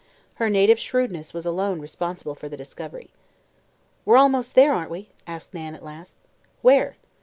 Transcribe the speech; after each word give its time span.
Her 0.41 0.49
native 0.49 0.79
shrewdness 0.79 1.31
was 1.31 1.45
alone 1.45 1.79
responsible 1.79 2.33
for 2.33 2.49
the 2.49 2.57
discovery. 2.57 3.11
"We're 4.03 4.17
almost 4.17 4.55
there, 4.55 4.73
aren't 4.73 4.89
we?" 4.89 5.09
asked 5.27 5.53
Nan 5.53 5.75
at 5.75 5.83
last. 5.85 6.17
"Where?" 6.63 6.95